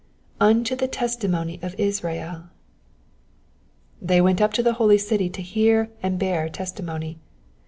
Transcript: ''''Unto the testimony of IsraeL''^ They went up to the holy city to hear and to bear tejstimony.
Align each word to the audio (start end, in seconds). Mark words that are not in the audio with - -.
''''Unto 0.39 0.75
the 0.75 0.87
testimony 0.87 1.59
of 1.61 1.75
IsraeL''^ 1.77 2.49
They 4.01 4.19
went 4.19 4.41
up 4.41 4.51
to 4.53 4.63
the 4.63 4.73
holy 4.81 4.97
city 4.97 5.29
to 5.29 5.43
hear 5.43 5.91
and 6.01 6.13
to 6.19 6.25
bear 6.25 6.49
tejstimony. 6.49 7.17